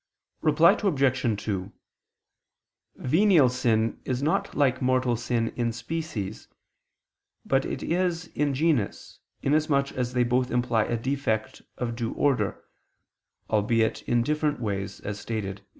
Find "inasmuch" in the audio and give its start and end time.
9.43-9.91